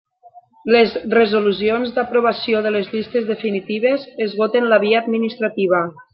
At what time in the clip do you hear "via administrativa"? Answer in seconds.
4.87-5.85